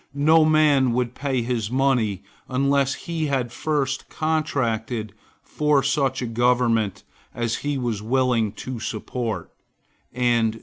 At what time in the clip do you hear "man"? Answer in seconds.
0.45-0.93